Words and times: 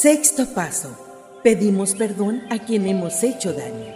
Sexto 0.00 0.46
paso. 0.46 0.90
Pedimos 1.44 1.94
perdón 1.94 2.42
a 2.50 2.58
quien 2.58 2.88
hemos 2.88 3.22
hecho 3.22 3.52
daño. 3.52 3.94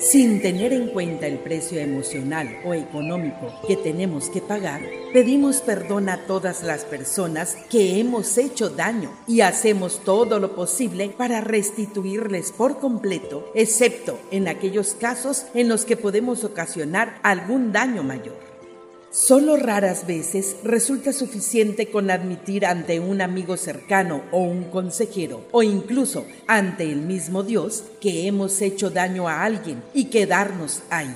Sin 0.00 0.40
tener 0.40 0.72
en 0.72 0.88
cuenta 0.88 1.26
el 1.26 1.38
precio 1.38 1.78
emocional 1.78 2.48
o 2.64 2.72
económico 2.72 3.52
que 3.66 3.76
tenemos 3.76 4.30
que 4.30 4.40
pagar, 4.40 4.80
pedimos 5.12 5.58
perdón 5.58 6.08
a 6.08 6.24
todas 6.24 6.62
las 6.62 6.86
personas 6.86 7.58
que 7.68 8.00
hemos 8.00 8.38
hecho 8.38 8.70
daño 8.70 9.10
y 9.26 9.42
hacemos 9.42 10.02
todo 10.02 10.40
lo 10.40 10.54
posible 10.54 11.10
para 11.10 11.42
restituirles 11.42 12.50
por 12.50 12.78
completo, 12.78 13.52
excepto 13.54 14.18
en 14.30 14.48
aquellos 14.48 14.94
casos 14.94 15.44
en 15.52 15.68
los 15.68 15.84
que 15.84 15.98
podemos 15.98 16.42
ocasionar 16.42 17.20
algún 17.22 17.70
daño 17.70 18.02
mayor. 18.02 18.57
Solo 19.10 19.56
raras 19.56 20.06
veces 20.06 20.56
resulta 20.62 21.14
suficiente 21.14 21.90
con 21.90 22.10
admitir 22.10 22.66
ante 22.66 23.00
un 23.00 23.22
amigo 23.22 23.56
cercano 23.56 24.22
o 24.32 24.42
un 24.42 24.64
consejero 24.64 25.46
o 25.50 25.62
incluso 25.62 26.26
ante 26.46 26.84
el 26.84 27.00
mismo 27.00 27.42
Dios 27.42 27.84
que 28.02 28.26
hemos 28.26 28.60
hecho 28.60 28.90
daño 28.90 29.26
a 29.26 29.44
alguien 29.44 29.82
y 29.94 30.06
quedarnos 30.06 30.82
ahí. 30.90 31.14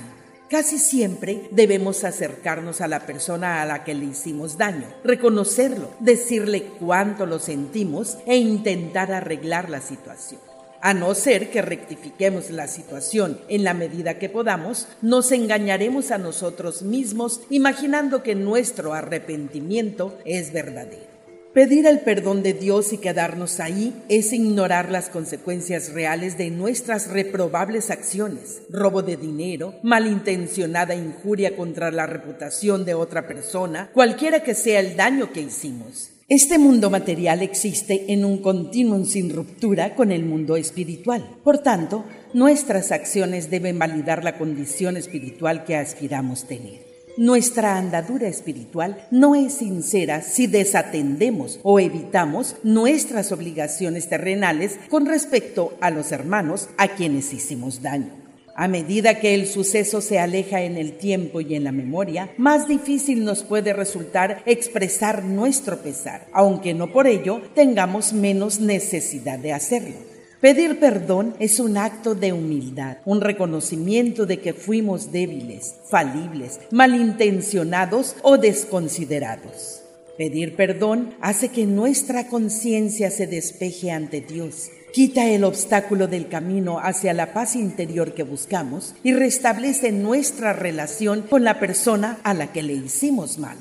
Casi 0.49 0.79
siempre 0.79 1.49
debemos 1.51 2.05
acercarnos 2.05 2.81
a 2.81 2.89
la 2.89 3.05
persona 3.05 3.61
a 3.61 3.67
la 3.67 3.85
que 3.85 3.95
le 3.95 4.07
hicimos 4.07 4.57
daño, 4.57 4.87
reconocerlo, 5.05 5.91
decirle 6.01 6.65
cuánto 6.79 7.27
lo 7.27 7.39
sentimos 7.39 8.17
e 8.27 8.37
intentar 8.37 9.13
arreglar 9.13 9.69
la 9.69 9.83
situación. 9.83 10.52
A 10.85 10.95
no 10.95 11.15
ser 11.15 11.51
que 11.51 11.63
rectifiquemos 11.63 12.51
la 12.51 12.67
situación 12.67 13.41
en 13.49 13.63
la 13.63 13.73
medida 13.73 14.19
que 14.19 14.29
podamos, 14.29 14.89
nos 15.01 15.31
engañaremos 15.31 16.11
a 16.11 16.19
nosotros 16.19 16.83
mismos 16.83 17.41
imaginando 17.51 18.25
que 18.25 18.35
nuestro 18.35 18.93
arrepentimiento 18.93 20.19
es 20.25 20.53
verdadero. 20.53 21.13
Pedir 21.55 21.87
el 21.87 22.01
perdón 22.01 22.43
de 22.43 22.55
Dios 22.55 22.93
y 22.93 22.99
quedarnos 22.99 23.61
ahí 23.61 23.95
es 24.09 24.33
ignorar 24.33 24.91
las 24.91 25.09
consecuencias 25.09 25.93
reales 25.93 26.37
de 26.37 26.51
nuestras 26.51 27.09
reprobables 27.11 27.91
acciones, 27.91 28.63
robo 28.69 29.03
de 29.03 29.17
dinero, 29.17 29.75
malintencionada 29.85 30.97
injuria 30.97 31.55
contra 31.57 31.93
la 31.93 32.07
reputación 32.07 32.85
de 32.85 32.95
otra 32.95 33.29
persona, 33.29 33.89
cualquiera 33.95 34.43
que 34.43 34.57
sea 34.57 34.81
el 34.81 34.97
daño 34.97 35.31
que 35.31 35.43
hicimos. 35.43 36.11
Este 36.35 36.59
mundo 36.59 36.89
material 36.89 37.43
existe 37.43 38.11
en 38.11 38.25
un 38.25 38.39
continuum 38.39 39.05
sin 39.05 39.29
ruptura 39.29 39.95
con 39.95 40.11
el 40.11 40.25
mundo 40.25 40.57
espiritual. 40.57 41.23
Por 41.45 41.59
tanto, 41.59 42.07
nuestras 42.33 42.91
acciones 42.91 43.51
deben 43.51 43.79
validar 43.79 44.25
la 44.25 44.39
condición 44.39 44.97
espiritual 44.97 45.65
que 45.65 45.77
aspiramos 45.77 46.47
tener. 46.47 46.87
Nuestra 47.19 47.77
andadura 47.77 48.29
espiritual 48.29 49.07
no 49.11 49.35
es 49.35 49.53
sincera 49.53 50.23
si 50.23 50.47
desatendemos 50.47 51.61
o 51.65 51.79
evitamos 51.79 52.57
nuestras 52.63 53.31
obligaciones 53.31 54.09
terrenales 54.09 54.79
con 54.89 55.05
respecto 55.05 55.75
a 55.83 55.91
los 55.91 56.13
hermanos 56.13 56.71
a 56.79 56.89
quienes 56.89 57.31
hicimos 57.35 57.83
daño. 57.83 58.22
A 58.55 58.69
medida 58.69 59.19
que 59.19 59.35
el 59.35 59.47
suceso 59.47 60.03
se 60.03 60.19
aleja 60.19 60.61
en 60.61 60.77
el 60.77 60.93
tiempo 60.93 61.41
y 61.41 61.55
en 61.55 61.65
la 61.65 61.73
memoria, 61.73 62.31
más 62.37 62.69
difícil 62.69 63.25
nos 63.25 63.43
puede 63.43 63.73
resultar 63.73 64.43
expresar 64.45 65.25
nuestro 65.25 65.79
pesar, 65.79 66.27
aunque 66.33 66.75
no 66.75 66.93
por 66.93 67.07
ello 67.07 67.41
tengamos 67.55 68.13
menos 68.13 68.61
necesidad 68.61 69.39
de 69.39 69.53
hacerlo. 69.53 69.97
Pedir 70.43 70.81
perdón 70.81 71.35
es 71.39 71.61
un 71.61 71.79
acto 71.79 72.15
de 72.15 72.33
humildad, 72.33 72.99
un 73.05 73.21
reconocimiento 73.21 74.27
de 74.27 74.41
que 74.41 74.53
fuimos 74.53 75.13
débiles, 75.13 75.77
falibles, 75.89 76.59
malintencionados 76.73 78.17
o 78.23 78.37
desconsiderados. 78.37 79.83
Pedir 80.19 80.57
perdón 80.57 81.15
hace 81.21 81.49
que 81.49 81.65
nuestra 81.65 82.27
conciencia 82.27 83.11
se 83.11 83.27
despeje 83.27 83.93
ante 83.93 84.21
Dios 84.21 84.69
quita 84.93 85.27
el 85.27 85.45
obstáculo 85.45 86.07
del 86.07 86.29
camino 86.29 86.79
hacia 86.79 87.15
la 87.15 87.33
paz 87.33 87.57
interior 87.57 88.13
que 88.13 88.23
buscamos 88.23 88.95
y 89.03 89.15
restablece 89.15 89.91
nuestra 89.91 90.53
relación 90.53 91.23
con 91.23 91.45
la 91.45 91.59
persona 91.59 92.19
a 92.23 92.35
la 92.35 92.53
que 92.53 92.63
le 92.63 92.75
hicimos 92.75 93.39
mal. 93.39 93.57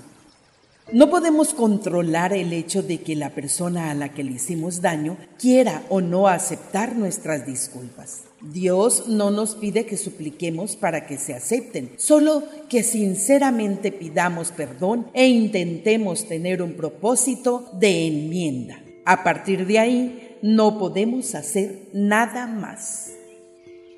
No 0.91 1.09
podemos 1.09 1.53
controlar 1.53 2.33
el 2.33 2.51
hecho 2.51 2.83
de 2.83 2.97
que 2.97 3.15
la 3.15 3.29
persona 3.29 3.91
a 3.91 3.93
la 3.93 4.09
que 4.09 4.25
le 4.25 4.31
hicimos 4.31 4.81
daño 4.81 5.15
quiera 5.39 5.83
o 5.87 6.01
no 6.01 6.27
aceptar 6.27 6.97
nuestras 6.97 7.45
disculpas. 7.45 8.23
Dios 8.41 9.07
no 9.07 9.31
nos 9.31 9.55
pide 9.55 9.85
que 9.85 9.95
supliquemos 9.95 10.75
para 10.75 11.05
que 11.05 11.17
se 11.17 11.33
acepten, 11.33 11.91
solo 11.97 12.43
que 12.67 12.83
sinceramente 12.83 13.93
pidamos 13.93 14.51
perdón 14.51 15.07
e 15.13 15.27
intentemos 15.27 16.27
tener 16.27 16.61
un 16.61 16.73
propósito 16.73 17.69
de 17.79 18.07
enmienda. 18.07 18.81
A 19.05 19.23
partir 19.23 19.65
de 19.67 19.79
ahí, 19.79 20.30
no 20.41 20.77
podemos 20.79 21.35
hacer 21.35 21.87
nada 21.93 22.47
más. 22.47 23.11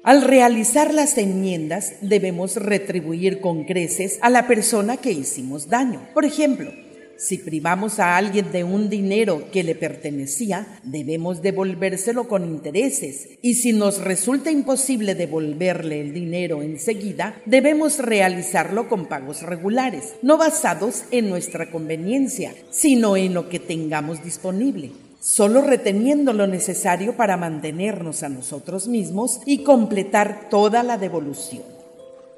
Al 0.04 0.22
realizar 0.22 0.94
las 0.94 1.18
enmiendas 1.18 1.94
debemos 2.02 2.58
retribuir 2.58 3.40
con 3.40 3.64
creces 3.64 4.20
a 4.22 4.30
la 4.30 4.48
persona 4.48 4.98
que 4.98 5.12
hicimos 5.12 5.70
daño. 5.70 6.02
Por 6.14 6.26
ejemplo, 6.26 6.72
si 7.16 7.38
privamos 7.38 8.00
a 8.00 8.18
alguien 8.18 8.52
de 8.52 8.66
un 8.66 8.90
dinero 8.90 9.50
que 9.54 9.64
le 9.64 9.76
pertenecía, 9.76 10.68
debemos 10.84 11.42
devolvérselo 11.42 12.28
con 12.28 12.44
intereses. 12.44 13.30
Y 13.42 13.54
si 13.54 13.72
nos 13.72 14.02
resulta 14.02 14.52
imposible 14.52 15.16
devolverle 15.16 16.02
el 16.02 16.14
dinero 16.14 16.62
enseguida, 16.62 17.42
debemos 17.46 18.00
realizarlo 18.00 18.90
con 18.90 19.06
pagos 19.06 19.42
regulares, 19.42 20.16
no 20.22 20.38
basados 20.38 21.06
en 21.12 21.30
nuestra 21.30 21.72
conveniencia, 21.72 22.54
sino 22.72 23.16
en 23.16 23.34
lo 23.34 23.48
que 23.48 23.60
tengamos 23.60 24.22
disponible 24.22 24.92
solo 25.24 25.62
reteniendo 25.62 26.34
lo 26.34 26.48
necesario 26.48 27.16
para 27.16 27.38
mantenernos 27.38 28.24
a 28.24 28.30
nosotros 28.30 28.90
mismos 28.90 29.40
y 29.46 29.64
completar 29.64 30.50
toda 30.50 30.84
la 30.84 30.98
devolución. 30.98 31.64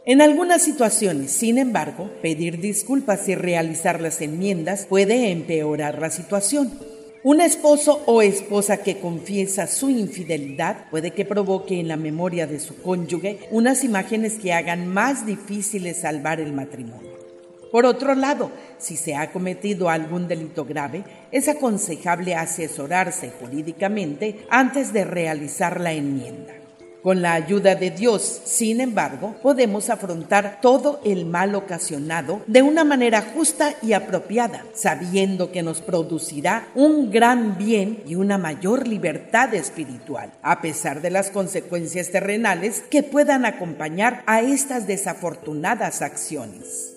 En 0.06 0.22
algunas 0.22 0.62
situaciones, 0.62 1.31
sin 1.31 1.57
embargo, 1.57 2.12
pedir 2.22 2.62
disculpas 2.62 3.28
y 3.28 3.34
realizar 3.34 4.01
las 4.01 4.22
enmiendas 4.22 4.85
puede 4.85 5.31
empeorar 5.31 6.00
la 6.00 6.12
situación. 6.12 6.72
Un 7.23 7.41
esposo 7.41 8.03
o 8.06 8.22
esposa 8.22 8.78
que 8.78 9.00
confiesa 9.00 9.66
su 9.66 9.90
infidelidad 9.90 10.88
puede 10.91 11.09
que 11.09 11.25
provoque 11.25 11.79
en 11.79 11.88
la 11.88 11.97
memoria 11.97 12.46
de 12.46 12.59
su 12.59 12.79
cónyuge 12.84 13.40
unas 13.50 13.84
imágenes 13.84 14.34
que 14.38 14.53
hagan 14.53 14.88
más 14.88 15.25
difíciles 15.25 16.02
salvar 16.02 16.40
el 16.40 16.53
matrimonio. 16.53 17.15
Por 17.75 17.86
otro 17.86 18.16
lado, 18.16 18.52
si 18.78 18.96
se 18.96 19.18
ha 19.18 19.34
cometido 19.34 19.90
algún 19.90 20.30
delito 20.30 20.63
grave, 20.63 21.03
es 21.30 21.50
aconsejable 21.50 22.34
asesorarse 22.34 23.34
jurídicamente 23.38 24.46
antes 24.50 24.94
de 24.94 25.03
realizar 25.03 25.82
la 25.82 25.91
enmienda. 25.91 26.53
Con 27.03 27.22
la 27.22 27.34
ayuda 27.34 27.76
de 27.76 27.91
Dios, 27.91 28.44
sin 28.46 28.79
embargo, 28.79 29.35
podemos 29.44 29.90
afrontar 29.90 30.59
todo 30.61 31.02
el 31.03 31.26
mal 31.26 31.53
ocasionado 31.53 32.44
de 32.47 32.61
una 32.61 32.85
manera 32.85 33.22
justa 33.22 33.76
y 33.82 33.91
apropiada, 33.91 34.64
sabiendo 34.73 35.52
que 35.52 35.61
nos 35.61 35.82
producirá 35.82 36.70
un 36.76 37.11
gran 37.11 37.58
bien 37.58 38.03
y 38.08 38.16
una 38.16 38.38
mayor 38.38 38.88
libertad 38.88 39.53
espiritual, 39.53 40.32
a 40.44 40.61
pesar 40.61 41.02
de 41.02 41.09
las 41.09 41.29
consecuencias 41.29 42.09
terrenales 42.09 42.85
que 42.90 43.03
puedan 43.03 43.44
acompañar 43.44 44.23
a 44.28 44.40
estas 44.40 44.88
desafortunadas 44.88 46.02
acciones. 46.02 46.95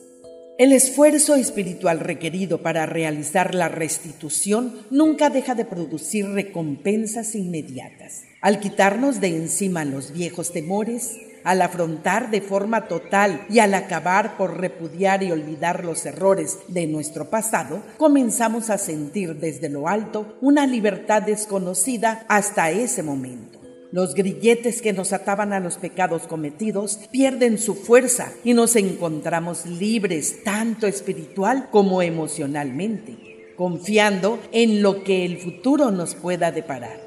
El 0.59 0.73
esfuerzo 0.73 1.37
espiritual 1.37 2.01
requerido 2.01 2.63
para 2.63 2.85
realizar 2.85 3.55
la 3.55 3.69
restitución 3.69 4.75
nunca 4.91 5.31
deja 5.31 5.55
de 5.55 5.65
producir 5.65 6.29
recompensas 6.31 7.37
inmediatas. 7.37 8.25
Al 8.41 8.59
quitarnos 8.59 9.21
de 9.21 9.29
encima 9.29 9.85
los 9.85 10.13
viejos 10.13 10.53
temores, 10.53 11.17
al 11.45 11.63
afrontar 11.63 12.33
de 12.33 12.41
forma 12.41 12.89
total 12.89 13.47
y 13.49 13.61
al 13.61 13.73
acabar 13.73 14.37
por 14.37 14.59
repudiar 14.59 15.23
y 15.23 15.31
olvidar 15.31 15.85
los 15.85 16.05
errores 16.07 16.59
de 16.67 16.89
nuestro 16.89 17.31
pasado, 17.31 17.85
comenzamos 17.97 18.69
a 18.69 18.79
sentir 18.79 19.37
desde 19.37 19.69
lo 19.69 19.87
alto 19.87 20.39
una 20.41 20.67
libertad 20.67 21.23
desconocida 21.23 22.27
hasta 22.29 22.73
ese 22.73 23.05
momento. 23.05 23.58
Los 23.91 24.15
grilletes 24.15 24.83
que 24.83 24.93
nos 24.93 25.15
ataban 25.15 25.55
a 25.55 25.61
los 25.61 25.79
pecados 25.79 26.27
cometidos 26.27 27.01
pierden 27.11 27.57
su 27.57 27.75
fuerza 27.75 28.33
y 28.45 28.53
nos 28.53 28.77
encontramos 28.77 29.65
libres 29.65 30.45
tanto 30.45 30.87
espiritual 30.87 31.69
como 31.71 32.03
emocionalmente, 32.03 33.55
confiando 33.57 34.39
en 34.53 34.83
lo 34.83 35.05
que 35.05 35.25
el 35.25 35.39
futuro 35.39 35.91
nos 35.91 36.15
pueda 36.15 36.53
deparar. 36.53 37.01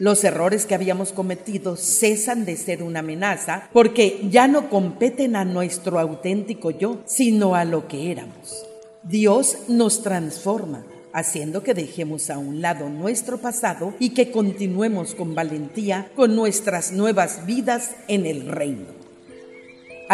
Los 0.00 0.24
errores 0.24 0.66
que 0.66 0.74
habíamos 0.74 1.12
cometido 1.12 1.76
cesan 1.76 2.44
de 2.44 2.56
ser 2.56 2.82
una 2.82 2.98
amenaza 2.98 3.68
porque 3.72 4.26
ya 4.28 4.48
no 4.48 4.68
competen 4.68 5.36
a 5.36 5.44
nuestro 5.44 6.00
auténtico 6.00 6.72
yo, 6.72 7.02
sino 7.06 7.54
a 7.54 7.64
lo 7.64 7.86
que 7.86 8.10
éramos. 8.10 8.66
Dios 9.04 9.58
nos 9.68 10.02
transforma 10.02 10.84
haciendo 11.14 11.62
que 11.62 11.72
dejemos 11.72 12.28
a 12.28 12.36
un 12.36 12.60
lado 12.60 12.90
nuestro 12.90 13.38
pasado 13.38 13.94
y 13.98 14.10
que 14.10 14.30
continuemos 14.30 15.14
con 15.14 15.34
valentía 15.34 16.10
con 16.14 16.36
nuestras 16.36 16.92
nuevas 16.92 17.46
vidas 17.46 17.92
en 18.08 18.26
el 18.26 18.48
reino. 18.48 19.03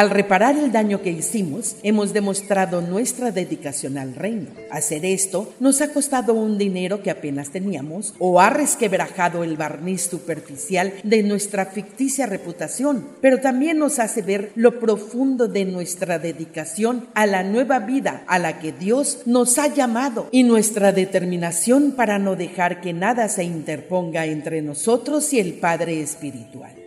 Al 0.00 0.08
reparar 0.08 0.56
el 0.56 0.73
daño 0.73 1.02
que 1.02 1.11
hicimos, 1.11 1.76
hemos 1.82 2.14
demostrado 2.14 2.81
nuestra 2.81 3.32
dedicación 3.32 3.99
al 3.99 4.14
reino. 4.14 4.47
Hacer 4.70 5.05
esto 5.05 5.52
nos 5.61 5.82
ha 5.82 5.93
costado 5.93 6.32
un 6.32 6.56
dinero 6.56 7.02
que 7.02 7.11
apenas 7.11 7.50
teníamos 7.50 8.14
o 8.19 8.41
ha 8.41 8.49
resquebrajado 8.49 9.44
el 9.44 9.58
barniz 9.58 10.00
superficial 10.00 10.94
de 11.05 11.23
nuestra 11.23 11.67
ficticia 11.67 12.25
reputación, 12.25 13.08
pero 13.20 13.41
también 13.41 13.79
nos 13.79 13.99
hace 13.99 14.23
ver 14.23 14.52
lo 14.55 14.81
profundo 14.81 15.49
de 15.49 15.67
nuestra 15.67 16.19
dedicación 16.19 17.06
a 17.12 17.26
la 17.26 17.43
nueva 17.43 17.81
vida 17.81 18.25
a 18.26 18.38
la 18.38 18.58
que 18.58 18.73
Dios 18.73 19.19
nos 19.26 19.58
ha 19.58 19.67
llamado 19.67 20.29
y 20.32 20.44
nuestra 20.44 20.93
determinación 20.93 21.93
para 21.93 22.19
no 22.19 22.37
dejar 22.37 22.81
que 22.81 22.94
nada 22.94 23.29
se 23.29 23.44
interponga 23.44 24.25
entre 24.25 24.62
nosotros 24.62 25.31
y 25.35 25.41
el 25.41 25.52
Padre 25.52 26.00
Espiritual. 26.00 26.80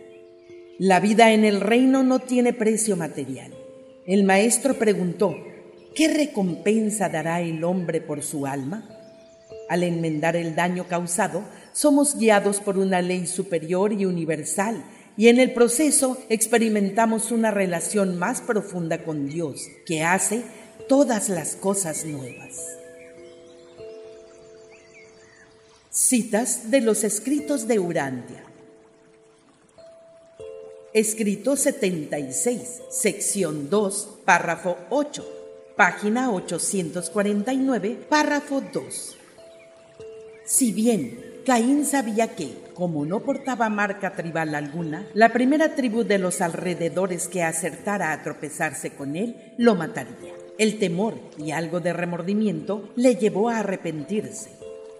La 0.78 0.98
vida 0.98 1.32
en 1.32 1.44
el 1.44 1.60
reino 1.60 2.02
no 2.02 2.18
tiene 2.18 2.52
precio 2.52 2.96
material. 2.96 3.54
El 4.06 4.24
maestro 4.24 4.74
preguntó, 4.74 5.36
¿qué 5.94 6.08
recompensa 6.08 7.08
dará 7.08 7.40
el 7.40 7.62
hombre 7.62 8.00
por 8.00 8.24
su 8.24 8.44
alma? 8.44 8.88
Al 9.68 9.84
enmendar 9.84 10.34
el 10.34 10.56
daño 10.56 10.88
causado, 10.88 11.44
somos 11.72 12.18
guiados 12.18 12.58
por 12.58 12.76
una 12.76 13.02
ley 13.02 13.28
superior 13.28 13.92
y 13.92 14.04
universal 14.04 14.84
y 15.16 15.28
en 15.28 15.38
el 15.38 15.52
proceso 15.52 16.18
experimentamos 16.28 17.30
una 17.30 17.52
relación 17.52 18.18
más 18.18 18.40
profunda 18.40 19.04
con 19.04 19.28
Dios 19.28 19.68
que 19.86 20.02
hace 20.02 20.42
todas 20.88 21.28
las 21.28 21.54
cosas 21.54 22.04
nuevas. 22.04 22.58
Citas 25.88 26.72
de 26.72 26.80
los 26.80 27.04
escritos 27.04 27.68
de 27.68 27.78
Urantia. 27.78 28.53
Escrito 30.94 31.56
76, 31.56 32.82
sección 32.88 33.68
2, 33.68 34.20
párrafo 34.24 34.76
8, 34.90 35.28
página 35.76 36.30
849, 36.30 37.98
párrafo 38.08 38.62
2. 38.72 39.16
Si 40.44 40.70
bien 40.70 41.18
Caín 41.44 41.84
sabía 41.84 42.36
que, 42.36 42.54
como 42.74 43.04
no 43.04 43.24
portaba 43.24 43.68
marca 43.70 44.14
tribal 44.14 44.54
alguna, 44.54 45.04
la 45.14 45.32
primera 45.32 45.74
tribu 45.74 46.04
de 46.04 46.18
los 46.18 46.40
alrededores 46.40 47.26
que 47.26 47.42
acertara 47.42 48.12
a 48.12 48.22
tropezarse 48.22 48.90
con 48.90 49.16
él 49.16 49.34
lo 49.58 49.74
mataría. 49.74 50.32
El 50.58 50.78
temor 50.78 51.14
y 51.36 51.50
algo 51.50 51.80
de 51.80 51.92
remordimiento 51.92 52.88
le 52.94 53.16
llevó 53.16 53.48
a 53.48 53.58
arrepentirse. 53.58 54.50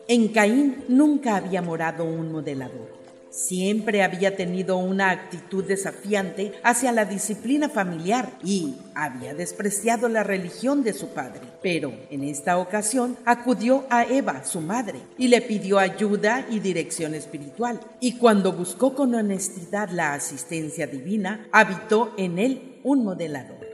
En 0.08 0.26
Caín 0.26 0.82
nunca 0.88 1.36
había 1.36 1.62
morado 1.62 2.04
un 2.04 2.32
modelador 2.32 2.93
Siempre 3.34 4.04
había 4.04 4.36
tenido 4.36 4.76
una 4.76 5.10
actitud 5.10 5.64
desafiante 5.64 6.52
hacia 6.62 6.92
la 6.92 7.04
disciplina 7.04 7.68
familiar 7.68 8.38
y 8.44 8.76
había 8.94 9.34
despreciado 9.34 10.08
la 10.08 10.22
religión 10.22 10.84
de 10.84 10.92
su 10.92 11.08
padre. 11.08 11.40
Pero 11.60 11.92
en 12.10 12.22
esta 12.22 12.58
ocasión 12.58 13.16
acudió 13.24 13.86
a 13.90 14.04
Eva, 14.04 14.44
su 14.44 14.60
madre, 14.60 15.00
y 15.18 15.26
le 15.26 15.42
pidió 15.42 15.80
ayuda 15.80 16.46
y 16.48 16.60
dirección 16.60 17.12
espiritual. 17.16 17.80
Y 17.98 18.18
cuando 18.18 18.52
buscó 18.52 18.94
con 18.94 19.12
honestidad 19.16 19.90
la 19.90 20.14
asistencia 20.14 20.86
divina, 20.86 21.48
habitó 21.50 22.14
en 22.16 22.38
él 22.38 22.80
un 22.84 23.02
modelador. 23.02 23.66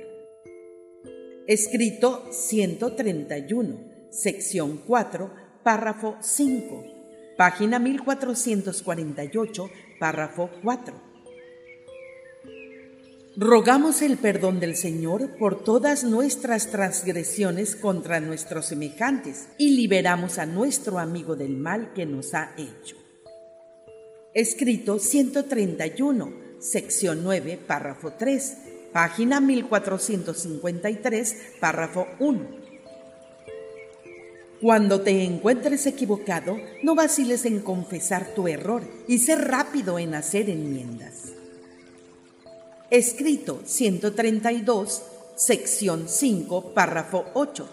Escrito 1.47 2.29
131, 2.31 3.77
sección 4.11 4.81
4, 4.87 5.31
párrafo 5.63 6.17
5 6.23 7.00
página 7.41 7.79
1448, 7.79 9.71
párrafo 9.99 10.51
4. 10.63 10.95
Rogamos 13.35 14.03
el 14.03 14.19
perdón 14.19 14.61
del 14.61 14.77
Señor 14.77 15.39
por 15.39 15.65
todas 15.65 16.05
nuestras 16.05 16.71
transgresiones 16.71 17.77
contra 17.77 18.21
nuestros 18.21 18.67
semejantes 18.67 19.49
y 19.57 19.71
liberamos 19.71 20.37
a 20.37 20.45
nuestro 20.45 20.99
amigo 20.99 21.35
del 21.35 21.57
mal 21.57 21.95
que 21.95 22.05
nos 22.05 22.35
ha 22.35 22.53
hecho. 22.59 22.97
Escrito 24.35 24.99
131, 24.99 26.35
sección 26.59 27.25
9, 27.25 27.59
párrafo 27.67 28.13
3, 28.19 28.57
página 28.93 29.41
1453, 29.41 31.37
párrafo 31.59 32.07
1. 32.19 32.60
Cuando 34.61 35.01
te 35.01 35.25
encuentres 35.25 35.87
equivocado, 35.87 36.59
no 36.83 36.95
vaciles 36.95 37.47
en 37.47 37.61
confesar 37.61 38.35
tu 38.35 38.47
error 38.47 38.83
y 39.09 39.17
ser 39.19 39.49
rápido 39.49 39.99
en 39.99 40.15
hacer 40.15 40.51
enmiendas. 40.51 41.33
Escrito 42.91 43.63
132, 43.65 45.03
sección 45.35 46.09
5, 46.09 46.75
párrafo 46.75 47.25
8, 47.33 47.67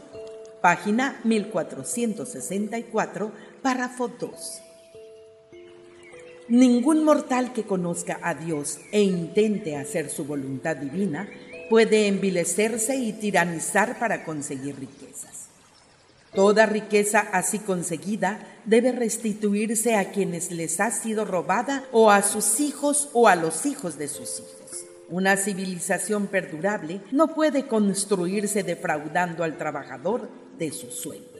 página 0.62 1.20
1464, 1.26 3.34
párrafo 3.62 4.08
2. 4.08 4.62
Ningún 6.48 7.04
mortal 7.04 7.52
que 7.52 7.64
conozca 7.64 8.18
a 8.24 8.34
Dios 8.34 8.80
e 8.94 9.02
intente 9.02 9.76
hacer 9.76 10.10
su 10.10 10.24
voluntad 10.24 10.78
divina 10.78 11.28
puede 11.70 12.08
envilecerse 12.08 12.96
y 12.96 13.12
tiranizar 13.12 14.00
para 14.00 14.24
conseguir 14.24 14.80
riquezas. 14.80 15.47
Toda 16.34 16.66
riqueza 16.66 17.20
así 17.20 17.60
conseguida 17.60 18.40
debe 18.66 18.92
restituirse 18.92 19.96
a 19.96 20.12
quienes 20.12 20.52
les 20.52 20.80
ha 20.80 20.90
sido 20.92 21.26
robada 21.26 21.86
o 21.92 22.10
a 22.12 22.22
sus 22.22 22.60
hijos 22.60 23.10
o 23.14 23.28
a 23.28 23.36
los 23.36 23.66
hijos 23.66 23.98
de 23.98 24.08
sus 24.08 24.40
hijos. 24.40 24.86
Una 25.10 25.38
civilización 25.38 26.28
perdurable 26.28 27.02
no 27.12 27.34
puede 27.34 27.66
construirse 27.66 28.62
defraudando 28.64 29.46
al 29.46 29.58
trabajador 29.58 30.30
de 30.58 30.72
su 30.72 30.92
sueldo. 30.92 31.40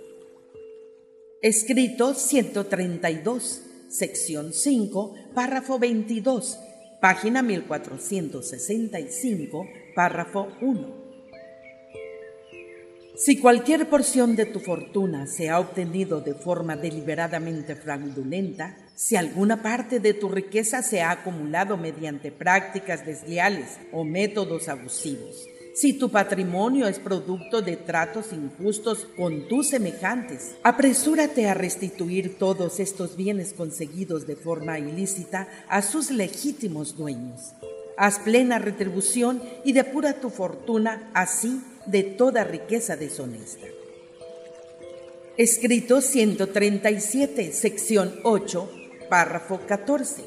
Escrito 1.42 2.14
132, 2.14 3.64
sección 3.90 4.54
5, 4.54 5.16
párrafo 5.36 5.80
22, 5.80 6.58
página 7.02 7.42
1465, 7.44 9.68
párrafo 9.94 10.48
1. 10.62 11.07
Si 13.20 13.40
cualquier 13.40 13.90
porción 13.90 14.36
de 14.36 14.46
tu 14.46 14.60
fortuna 14.60 15.26
se 15.26 15.50
ha 15.50 15.60
obtenido 15.60 16.22
de 16.22 16.36
forma 16.36 16.76
deliberadamente 16.76 17.76
fraudulenta, 17.76 18.78
si 18.94 19.16
alguna 19.16 19.64
parte 19.64 20.00
de 20.00 20.14
tu 20.14 20.30
riqueza 20.30 20.84
se 20.84 21.02
ha 21.02 21.10
acumulado 21.10 21.78
mediante 21.78 22.32
prácticas 22.32 23.08
desleales 23.08 23.80
o 23.92 24.04
métodos 24.04 24.70
abusivos, 24.70 25.48
si 25.74 25.94
tu 25.94 26.12
patrimonio 26.12 26.88
es 26.88 27.00
producto 27.00 27.64
de 27.64 27.76
tratos 27.76 28.34
injustos 28.34 29.08
con 29.18 29.48
tus 29.48 29.70
semejantes, 29.70 30.56
apresúrate 30.62 31.50
a 31.50 31.56
restituir 31.56 32.38
todos 32.38 32.80
estos 32.80 33.18
bienes 33.18 33.52
conseguidos 33.54 34.28
de 34.28 34.36
forma 34.36 34.78
ilícita 34.78 35.48
a 35.70 35.82
sus 35.82 36.12
legítimos 36.12 36.96
dueños. 36.96 37.54
Haz 37.98 38.20
plena 38.20 38.60
retribución 38.60 39.42
y 39.66 39.74
depura 39.74 40.14
tu 40.22 40.30
fortuna 40.30 41.10
así 41.16 41.64
de 41.88 42.04
toda 42.04 42.44
riqueza 42.44 42.96
deshonesta. 42.98 43.66
Escrito 45.38 46.02
137, 46.02 47.54
sección 47.54 48.20
8, 48.24 48.70
párrafo 49.10 49.62
14, 49.66 50.22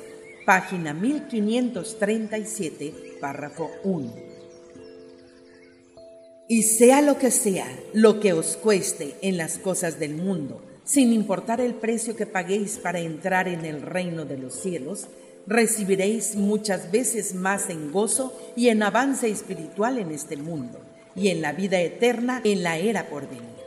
página 0.46 0.94
1537, 0.94 3.18
párrafo 3.20 3.70
1. 3.84 4.30
Y 6.48 6.62
sea 6.62 7.02
lo 7.02 7.18
que 7.18 7.30
sea, 7.30 7.68
lo 7.92 8.20
que 8.20 8.32
os 8.32 8.56
cueste 8.56 9.16
en 9.20 9.36
las 9.36 9.58
cosas 9.58 10.00
del 10.00 10.14
mundo, 10.14 10.62
sin 10.84 11.12
importar 11.12 11.60
el 11.60 11.74
precio 11.74 12.16
que 12.16 12.24
paguéis 12.26 12.78
para 12.78 13.00
entrar 13.00 13.48
en 13.48 13.66
el 13.66 13.82
reino 13.82 14.24
de 14.24 14.38
los 14.38 14.54
cielos, 14.54 15.08
recibiréis 15.46 16.36
muchas 16.36 16.90
veces 16.90 17.34
más 17.34 17.68
en 17.68 17.92
gozo 17.92 18.34
y 18.56 18.68
en 18.68 18.82
avance 18.82 19.28
espiritual 19.28 19.98
en 19.98 20.10
este 20.10 20.36
mundo 20.36 20.80
y 21.14 21.28
en 21.28 21.42
la 21.42 21.52
vida 21.52 21.80
eterna 21.80 22.40
en 22.44 22.62
la 22.62 22.78
era 22.78 23.08
por 23.08 23.28
venir. 23.28 23.60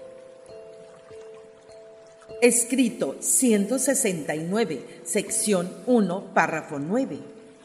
Escrito 2.41 3.15
169, 3.19 5.01
sección 5.03 5.71
1, 5.85 6.33
párrafo 6.33 6.77
9, 6.79 7.19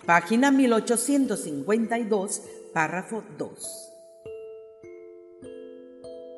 página 0.06 0.50
1852, 0.52 2.42
párrafo 2.72 3.24
2. 3.36 3.88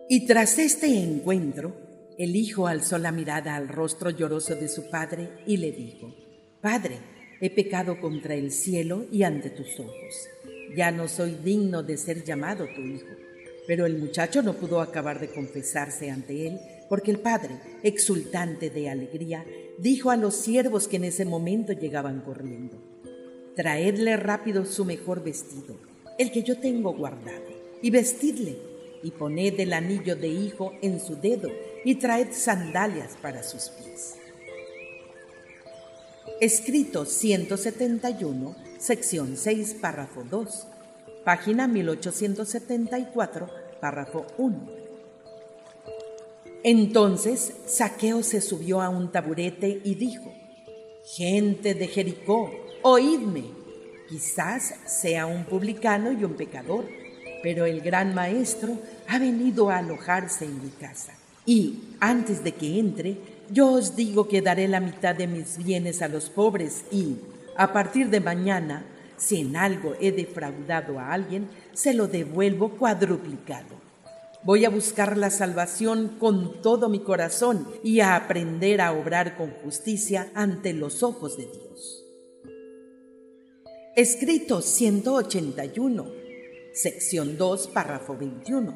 Y 0.08 0.26
tras 0.26 0.58
este 0.58 0.86
encuentro, 0.86 1.74
el 2.18 2.34
hijo 2.34 2.66
alzó 2.66 2.98
la 2.98 3.12
mirada 3.12 3.56
al 3.56 3.68
rostro 3.68 4.10
lloroso 4.10 4.54
de 4.54 4.68
su 4.68 4.90
padre 4.90 5.28
y 5.46 5.58
le 5.58 5.72
dijo, 5.72 6.14
Padre, 6.60 6.98
he 7.40 7.48
pecado 7.48 8.00
contra 8.00 8.34
el 8.34 8.52
cielo 8.52 9.06
y 9.10 9.22
ante 9.22 9.50
tus 9.50 9.78
ojos. 9.78 10.28
Ya 10.76 10.90
no 10.90 11.08
soy 11.08 11.36
digno 11.44 11.82
de 11.82 11.96
ser 11.96 12.24
llamado 12.24 12.66
tu 12.74 12.80
hijo. 12.80 13.06
Pero 13.66 13.86
el 13.86 13.98
muchacho 13.98 14.42
no 14.42 14.54
pudo 14.54 14.80
acabar 14.80 15.20
de 15.20 15.28
confesarse 15.28 16.10
ante 16.10 16.46
él, 16.46 16.60
porque 16.88 17.10
el 17.10 17.20
padre, 17.20 17.56
exultante 17.82 18.70
de 18.70 18.88
alegría, 18.88 19.44
dijo 19.78 20.10
a 20.10 20.16
los 20.16 20.34
siervos 20.34 20.88
que 20.88 20.96
en 20.96 21.04
ese 21.04 21.24
momento 21.24 21.72
llegaban 21.72 22.20
corriendo, 22.20 22.76
Traedle 23.54 24.16
rápido 24.16 24.64
su 24.64 24.84
mejor 24.84 25.22
vestido, 25.22 25.76
el 26.18 26.30
que 26.30 26.42
yo 26.42 26.58
tengo 26.58 26.92
guardado, 26.92 27.46
y 27.82 27.90
vestidle, 27.90 28.56
y 29.02 29.10
poned 29.10 29.58
el 29.58 29.72
anillo 29.72 30.16
de 30.16 30.28
hijo 30.28 30.72
en 30.82 31.00
su 31.00 31.16
dedo, 31.16 31.50
y 31.84 31.94
traed 31.96 32.32
sandalias 32.32 33.16
para 33.20 33.42
sus 33.42 33.68
pies. 33.70 34.16
Escrito 36.40 37.04
171, 37.04 38.56
sección 38.78 39.36
6, 39.36 39.76
párrafo 39.80 40.24
2, 40.28 40.66
página 41.24 41.68
1874, 41.68 43.48
párrafo 43.80 44.26
1. 44.38 44.80
Entonces 46.62 47.52
Saqueo 47.66 48.22
se 48.22 48.40
subió 48.40 48.82
a 48.82 48.88
un 48.88 49.10
taburete 49.10 49.80
y 49.84 49.94
dijo, 49.94 50.32
Gente 51.16 51.74
de 51.74 51.88
Jericó, 51.88 52.50
oídme, 52.82 53.44
quizás 54.08 54.74
sea 54.86 55.26
un 55.26 55.44
publicano 55.44 56.12
y 56.12 56.24
un 56.24 56.34
pecador, 56.34 56.86
pero 57.42 57.64
el 57.64 57.80
gran 57.80 58.14
maestro 58.14 58.76
ha 59.08 59.18
venido 59.18 59.70
a 59.70 59.78
alojarse 59.78 60.44
en 60.44 60.62
mi 60.62 60.70
casa. 60.70 61.14
Y 61.46 61.96
antes 62.00 62.44
de 62.44 62.52
que 62.52 62.78
entre, 62.78 63.16
yo 63.50 63.72
os 63.72 63.96
digo 63.96 64.28
que 64.28 64.42
daré 64.42 64.68
la 64.68 64.80
mitad 64.80 65.14
de 65.14 65.26
mis 65.26 65.58
bienes 65.58 66.02
a 66.02 66.08
los 66.08 66.28
pobres 66.28 66.84
y, 66.92 67.16
a 67.56 67.72
partir 67.72 68.10
de 68.10 68.20
mañana, 68.20 68.84
si 69.20 69.42
en 69.42 69.54
algo 69.54 69.94
he 70.00 70.10
defraudado 70.12 70.98
a 70.98 71.12
alguien, 71.12 71.48
se 71.74 71.92
lo 71.94 72.08
devuelvo 72.08 72.70
cuadruplicado. 72.70 73.78
Voy 74.42 74.64
a 74.64 74.70
buscar 74.70 75.18
la 75.18 75.30
salvación 75.30 76.16
con 76.18 76.62
todo 76.62 76.88
mi 76.88 77.00
corazón 77.00 77.68
y 77.84 78.00
a 78.00 78.16
aprender 78.16 78.80
a 78.80 78.92
obrar 78.92 79.36
con 79.36 79.50
justicia 79.50 80.30
ante 80.34 80.72
los 80.72 81.02
ojos 81.02 81.36
de 81.36 81.44
Dios. 81.44 82.06
Escrito 83.94 84.62
181, 84.62 86.06
sección 86.72 87.36
2, 87.36 87.66
párrafo 87.68 88.16
21, 88.16 88.74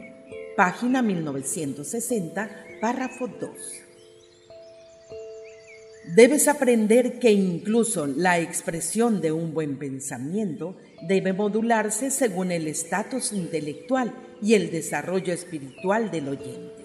página 0.54 1.00
1960, 1.00 2.50
párrafo 2.82 3.28
2. 3.28 3.83
Debes 6.06 6.48
aprender 6.48 7.18
que 7.18 7.32
incluso 7.32 8.06
la 8.06 8.38
expresión 8.38 9.22
de 9.22 9.32
un 9.32 9.54
buen 9.54 9.78
pensamiento 9.78 10.76
debe 11.08 11.32
modularse 11.32 12.10
según 12.10 12.52
el 12.52 12.68
estatus 12.68 13.32
intelectual 13.32 14.12
y 14.42 14.52
el 14.54 14.70
desarrollo 14.70 15.32
espiritual 15.32 16.10
del 16.10 16.28
oyente. 16.28 16.83